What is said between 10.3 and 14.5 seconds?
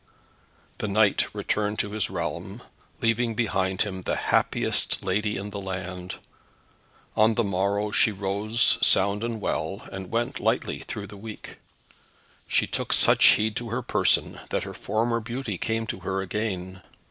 lightly through the week. She took such heed to her person,